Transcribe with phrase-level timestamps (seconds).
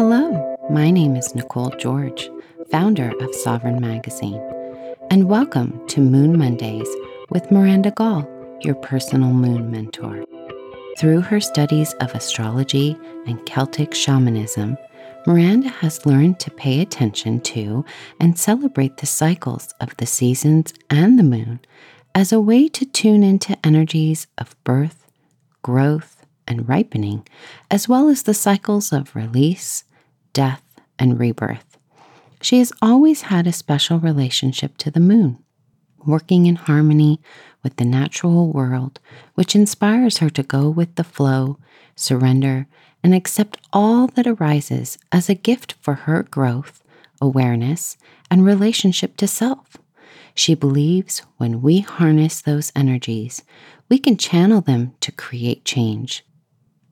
[0.00, 2.30] Hello, my name is Nicole George,
[2.70, 4.40] founder of Sovereign Magazine,
[5.10, 6.88] and welcome to Moon Mondays
[7.30, 8.24] with Miranda Goll,
[8.60, 10.24] your personal moon mentor.
[11.00, 14.76] Through her studies of astrology and Celtic shamanism,
[15.26, 17.84] Miranda has learned to pay attention to
[18.20, 21.58] and celebrate the cycles of the seasons and the moon
[22.14, 25.10] as a way to tune into energies of birth,
[25.62, 27.26] growth, and ripening,
[27.70, 29.84] as well as the cycles of release,
[30.38, 30.62] death,
[31.00, 31.76] and rebirth.
[32.40, 35.42] She has always had a special relationship to the moon,
[36.06, 37.20] working in harmony
[37.64, 39.00] with the natural world,
[39.34, 41.58] which inspires her to go with the flow,
[41.96, 42.68] surrender,
[43.02, 46.84] and accept all that arises as a gift for her growth,
[47.20, 47.96] awareness,
[48.30, 49.76] and relationship to self.
[50.36, 53.42] She believes when we harness those energies,
[53.88, 56.24] we can channel them to create change.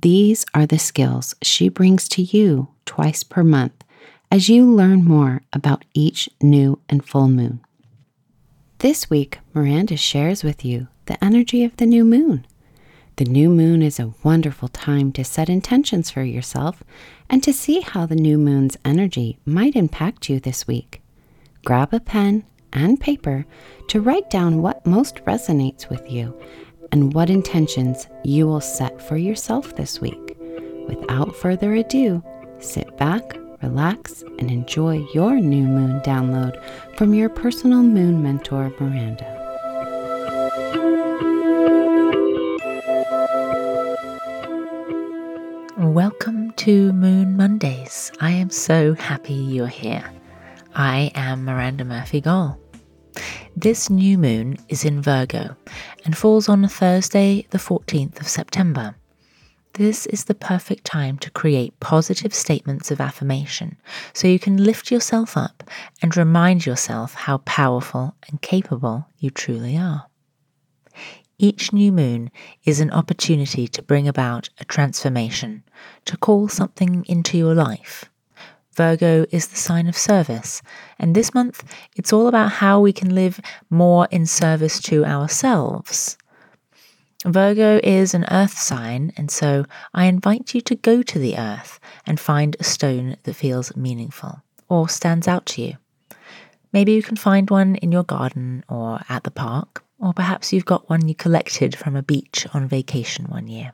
[0.00, 3.72] These are the skills she brings to you twice per month
[4.30, 7.60] as you learn more about each new and full moon.
[8.78, 12.46] This week, Miranda shares with you the energy of the new moon.
[13.16, 16.84] The new moon is a wonderful time to set intentions for yourself
[17.28, 21.02] and to see how the new moon's energy might impact you this week.
[21.64, 23.46] Grab a pen and paper
[23.88, 26.40] to write down what most resonates with you
[26.92, 30.36] and what intentions you will set for yourself this week.
[30.86, 32.22] Without further ado,
[32.60, 36.62] sit back, relax, and enjoy your new moon download
[36.96, 39.34] from your personal moon mentor, Miranda.
[45.78, 48.12] Welcome to Moon Mondays.
[48.20, 50.04] I am so happy you're here.
[50.74, 52.58] I am Miranda Murphy Goll.
[53.60, 55.56] This new moon is in Virgo
[56.04, 58.94] and falls on Thursday, the 14th of September.
[59.72, 63.76] This is the perfect time to create positive statements of affirmation
[64.12, 65.68] so you can lift yourself up
[66.00, 70.06] and remind yourself how powerful and capable you truly are.
[71.36, 72.30] Each new moon
[72.64, 75.64] is an opportunity to bring about a transformation,
[76.04, 78.08] to call something into your life
[78.78, 80.62] Virgo is the sign of service.
[81.00, 81.64] And this month,
[81.96, 83.40] it's all about how we can live
[83.70, 86.16] more in service to ourselves.
[87.26, 91.80] Virgo is an earth sign, and so I invite you to go to the earth
[92.06, 95.74] and find a stone that feels meaningful or stands out to you.
[96.72, 100.72] Maybe you can find one in your garden or at the park, or perhaps you've
[100.72, 103.72] got one you collected from a beach on vacation one year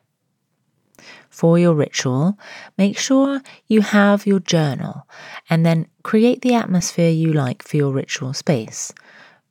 [1.34, 2.39] for your ritual,
[2.78, 5.06] make sure you have your journal
[5.50, 8.93] and then create the atmosphere you like for your ritual space.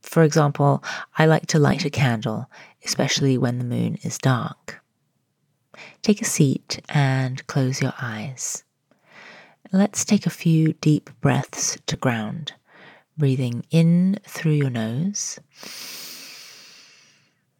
[0.01, 0.81] For example,
[1.17, 2.49] I like to light a candle,
[2.85, 4.81] especially when the moon is dark.
[6.01, 8.63] Take a seat and close your eyes.
[9.73, 12.53] Let's take a few deep breaths to ground,
[13.17, 15.39] breathing in through your nose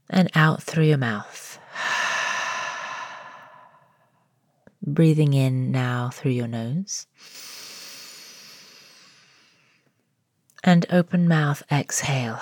[0.09, 1.59] and out through your mouth.
[4.85, 7.07] Breathing in now through your nose.
[10.63, 12.39] And open mouth, exhale.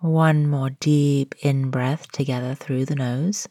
[0.00, 3.48] One more deep in breath together through the nose.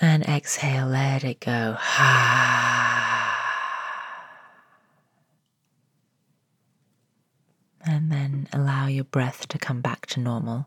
[0.00, 1.76] And exhale, let it go.
[1.88, 2.98] Ah.
[7.84, 10.66] And then allow your breath to come back to normal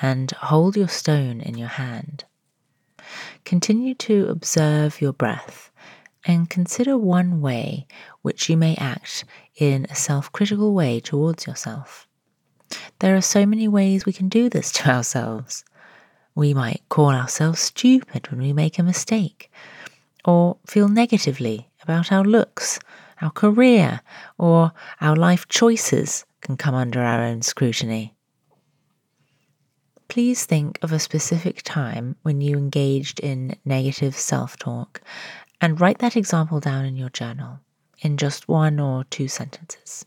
[0.00, 2.24] and hold your stone in your hand.
[3.44, 5.72] Continue to observe your breath
[6.24, 7.88] and consider one way
[8.22, 9.24] which you may act
[9.56, 12.06] in a self critical way towards yourself.
[13.00, 15.64] There are so many ways we can do this to ourselves.
[16.36, 19.50] We might call ourselves stupid when we make a mistake,
[20.24, 22.78] or feel negatively about our looks,
[23.20, 24.02] our career,
[24.38, 28.14] or our life choices can come under our own scrutiny.
[30.08, 35.00] Please think of a specific time when you engaged in negative self talk
[35.60, 37.60] and write that example down in your journal
[38.00, 40.04] in just one or two sentences.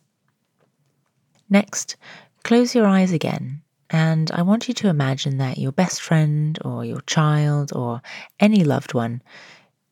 [1.50, 1.96] Next,
[2.44, 6.84] close your eyes again, and I want you to imagine that your best friend or
[6.84, 8.02] your child or
[8.40, 9.22] any loved one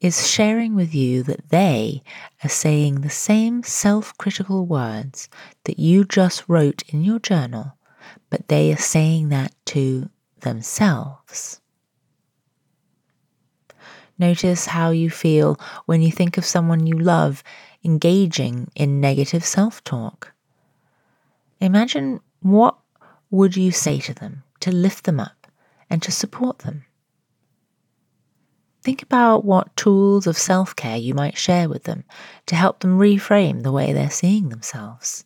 [0.01, 2.01] is sharing with you that they
[2.43, 5.29] are saying the same self critical words
[5.65, 7.77] that you just wrote in your journal,
[8.31, 10.09] but they are saying that to
[10.41, 11.61] themselves.
[14.17, 17.43] Notice how you feel when you think of someone you love
[17.83, 20.33] engaging in negative self talk.
[21.59, 22.75] Imagine what
[23.29, 25.47] would you say to them to lift them up
[25.89, 26.85] and to support them.
[28.83, 32.03] Think about what tools of self care you might share with them
[32.47, 35.23] to help them reframe the way they're seeing themselves.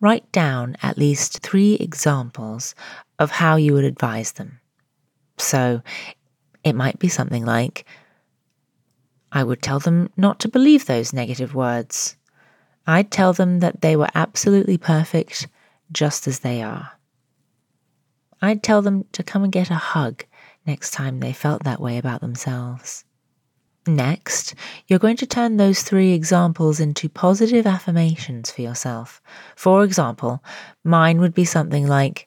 [0.00, 2.74] Write down at least three examples
[3.18, 4.60] of how you would advise them.
[5.38, 5.82] So
[6.62, 7.84] it might be something like
[9.32, 12.16] I would tell them not to believe those negative words.
[12.86, 15.48] I'd tell them that they were absolutely perfect
[15.90, 16.92] just as they are.
[18.40, 20.24] I'd tell them to come and get a hug
[20.66, 23.04] next time they felt that way about themselves.
[23.86, 24.54] Next,
[24.86, 29.20] you're going to turn those three examples into positive affirmations for yourself.
[29.56, 30.42] For example,
[30.82, 32.26] mine would be something like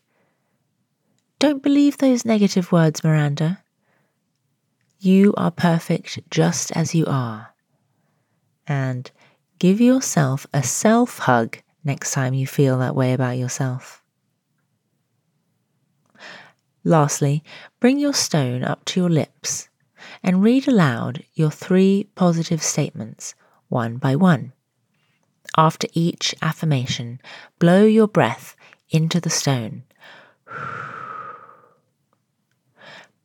[1.40, 3.64] Don't believe those negative words, Miranda.
[5.00, 7.54] You are perfect just as you are.
[8.68, 9.10] And
[9.58, 14.04] give yourself a self hug next time you feel that way about yourself.
[16.88, 17.44] Lastly,
[17.82, 19.68] bring your stone up to your lips
[20.24, 23.36] and read aloud your three positive statements
[23.68, 24.54] one by one.
[25.58, 27.20] After each affirmation,
[27.60, 28.56] blow your breath
[28.90, 29.84] into the stone,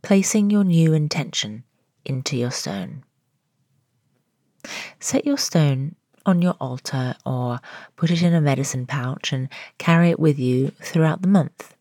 [0.02, 1.62] placing your new intention
[2.04, 3.04] into your stone.
[4.98, 5.94] Set your stone
[6.26, 7.60] on your altar or
[7.94, 9.48] put it in a medicine pouch and
[9.78, 11.76] carry it with you throughout the month.